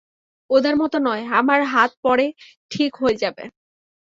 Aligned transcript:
ওদের 0.49 0.75
মতো 0.77 0.97
নয়, 0.99 1.23
আমার 1.39 1.59
হাত 1.65 1.91
পরে 2.03 2.25
ঠিক 2.71 2.91
হয়ে 2.95 3.15
যাবে। 3.15 3.43